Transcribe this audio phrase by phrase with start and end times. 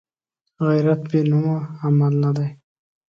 [0.65, 2.47] غیرت بېنومه عمل نه دی